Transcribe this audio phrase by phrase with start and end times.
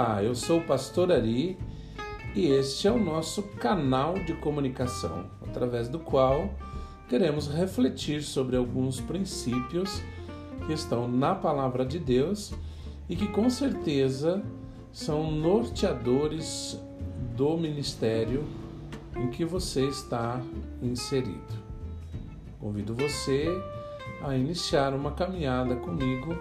[0.00, 1.58] Olá, eu sou o Pastor Ari
[2.32, 6.54] e este é o nosso canal de comunicação, através do qual
[7.08, 10.00] queremos refletir sobre alguns princípios
[10.64, 12.54] que estão na Palavra de Deus
[13.08, 14.40] e que com certeza
[14.92, 16.80] são norteadores
[17.36, 18.46] do ministério
[19.16, 20.40] em que você está
[20.80, 21.60] inserido.
[22.60, 23.48] Convido você
[24.22, 26.36] a iniciar uma caminhada comigo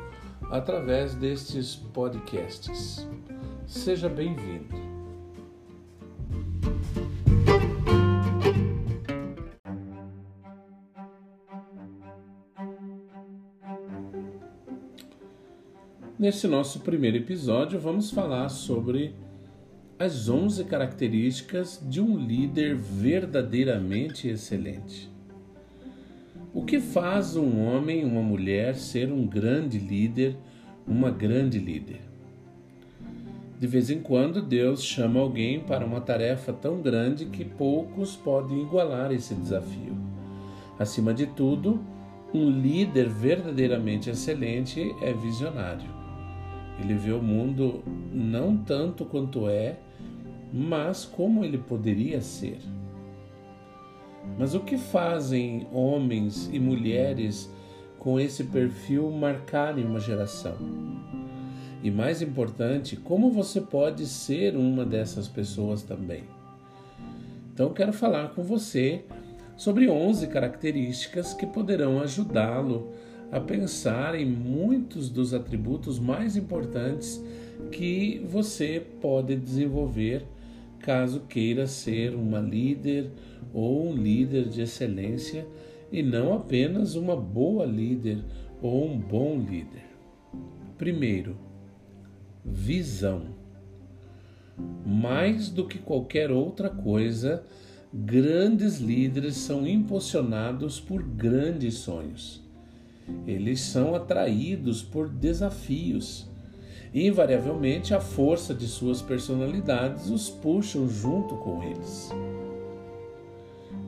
[0.52, 3.08] através destes podcasts.
[3.68, 4.74] Seja bem-vindo.
[16.18, 19.14] Nesse nosso primeiro episódio, vamos falar sobre
[20.00, 25.12] as 11 características de um líder verdadeiramente excelente.
[26.54, 30.38] O que faz um homem, uma mulher ser um grande líder,
[30.88, 32.08] uma grande líder?
[33.60, 38.62] De vez em quando, Deus chama alguém para uma tarefa tão grande que poucos podem
[38.62, 39.98] igualar esse desafio.
[40.78, 41.80] Acima de tudo,
[42.32, 45.90] um líder verdadeiramente excelente é visionário.
[46.80, 49.78] Ele vê o mundo não tanto quanto é,
[50.54, 52.60] mas como ele poderia ser.
[54.38, 57.52] Mas o que fazem homens e mulheres
[57.98, 60.56] com esse perfil marcarem uma geração?
[61.88, 66.26] E mais importante, como você pode ser uma dessas pessoas também?
[67.54, 69.06] Então, quero falar com você
[69.56, 72.92] sobre 11 características que poderão ajudá-lo
[73.32, 77.24] a pensar em muitos dos atributos mais importantes
[77.72, 80.26] que você pode desenvolver
[80.82, 83.10] caso queira ser uma líder
[83.54, 85.48] ou um líder de excelência
[85.90, 88.22] e não apenas uma boa líder
[88.62, 89.86] ou um bom líder.
[90.78, 91.47] Primeiro,
[92.48, 93.36] visão.
[94.86, 97.44] Mais do que qualquer outra coisa,
[97.94, 102.42] grandes líderes são impulsionados por grandes sonhos.
[103.26, 106.28] Eles são atraídos por desafios
[106.94, 112.10] invariavelmente a força de suas personalidades os puxam junto com eles.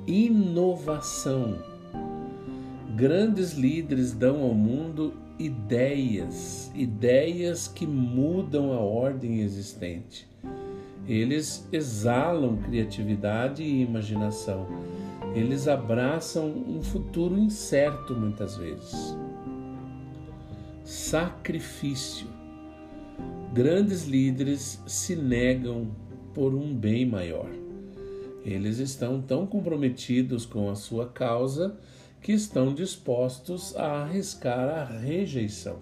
[0.06, 1.58] Inovação.
[2.96, 10.28] Grandes líderes dão ao mundo ideias, ideias que mudam a ordem existente.
[11.08, 14.68] Eles exalam criatividade e imaginação.
[15.34, 19.18] Eles abraçam um futuro incerto muitas vezes.
[20.84, 22.28] Sacrifício
[23.54, 25.88] Grandes líderes se negam
[26.36, 27.50] por um bem maior.
[28.46, 31.76] Eles estão tão comprometidos com a sua causa
[32.22, 35.80] que estão dispostos a arriscar a rejeição.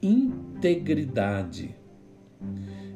[0.00, 1.74] Integridade.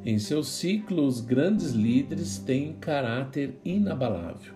[0.04, 4.54] Em seus ciclos, os grandes líderes têm caráter inabalável.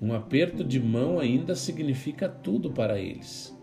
[0.00, 3.56] Um aperto de mão ainda significa tudo para eles,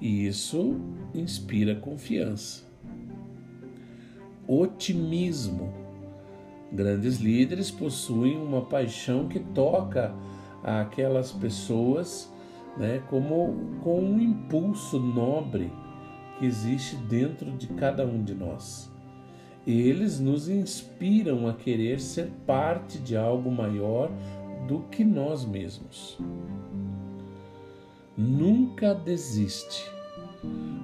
[0.00, 0.80] e isso
[1.12, 2.70] inspira confiança
[4.50, 5.72] otimismo.
[6.72, 10.12] Grandes líderes possuem uma paixão que toca
[10.62, 12.32] aquelas pessoas
[12.76, 15.72] né, como com um impulso nobre
[16.38, 18.90] que existe dentro de cada um de nós.
[19.66, 24.10] Eles nos inspiram a querer ser parte de algo maior
[24.66, 26.18] do que nós mesmos.
[28.16, 29.90] Nunca desiste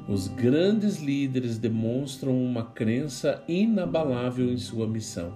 [0.09, 5.33] os grandes líderes demonstram uma crença inabalável em sua missão.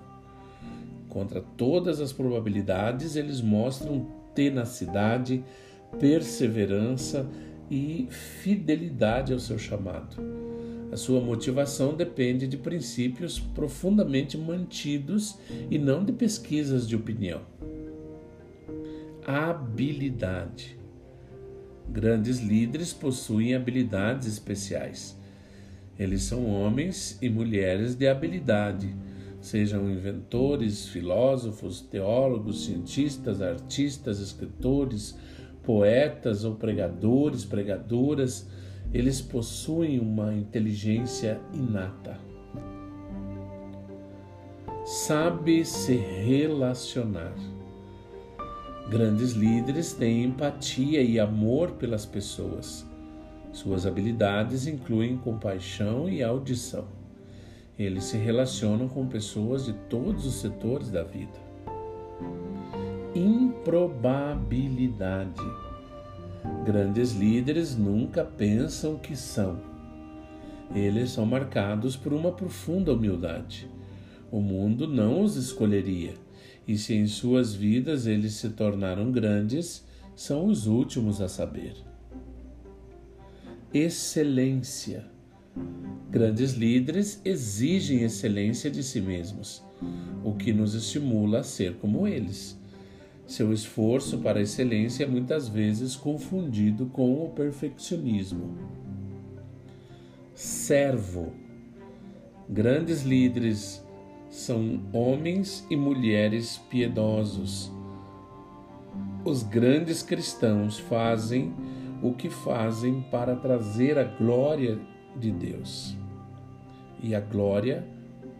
[1.08, 5.44] Contra todas as probabilidades, eles mostram tenacidade,
[5.98, 7.28] perseverança
[7.70, 10.16] e fidelidade ao seu chamado.
[10.92, 15.38] A sua motivação depende de princípios profundamente mantidos
[15.70, 17.42] e não de pesquisas de opinião.
[19.24, 20.76] Habilidade.
[21.88, 25.16] Grandes líderes possuem habilidades especiais.
[25.96, 28.92] Eles são homens e mulheres de habilidade,
[29.40, 35.16] sejam inventores, filósofos, teólogos, cientistas, artistas, escritores,
[35.62, 38.48] poetas ou pregadores, pregadoras,
[38.92, 42.18] eles possuem uma inteligência inata.
[44.84, 47.34] Sabe se relacionar.
[48.90, 52.84] Grandes líderes têm empatia e amor pelas pessoas.
[53.52, 56.99] Suas habilidades incluem compaixão e audição.
[57.80, 61.40] Eles se relacionam com pessoas de todos os setores da vida.
[63.14, 65.40] Improbabilidade.
[66.66, 69.58] Grandes líderes nunca pensam que são.
[70.74, 73.66] Eles são marcados por uma profunda humildade.
[74.30, 76.12] O mundo não os escolheria,
[76.68, 81.76] e se em suas vidas eles se tornaram grandes, são os últimos a saber.
[83.72, 85.18] Excelência.
[86.10, 89.62] Grandes líderes exigem excelência de si mesmos,
[90.24, 92.58] o que nos estimula a ser como eles.
[93.26, 98.58] Seu esforço para a excelência é muitas vezes confundido com o perfeccionismo.
[100.34, 101.32] Servo.
[102.48, 103.80] Grandes líderes
[104.28, 107.70] são homens e mulheres piedosos.
[109.24, 111.54] Os grandes cristãos fazem
[112.02, 114.80] o que fazem para trazer a glória
[115.16, 115.96] de Deus
[117.02, 117.84] e a glória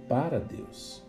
[0.09, 1.03] para Deus.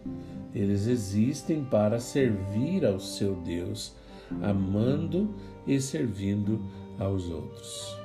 [0.54, 3.96] Eles existem para servir ao seu Deus,
[4.42, 5.34] amando
[5.66, 6.62] e servindo
[7.00, 7.98] aos outros.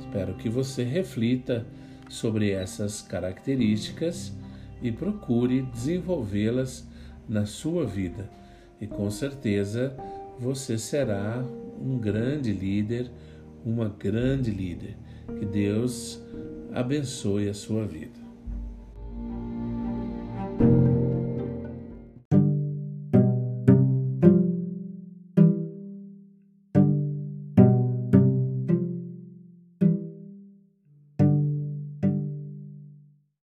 [0.00, 1.66] Espero que você reflita
[2.08, 4.32] sobre essas características
[4.82, 6.86] e procure desenvolvê-las
[7.28, 8.28] na sua vida.
[8.80, 9.94] E com certeza
[10.38, 11.44] você será
[11.80, 13.10] um grande líder,
[13.64, 14.96] uma grande líder.
[15.38, 16.22] Que Deus
[16.72, 18.29] abençoe a sua vida.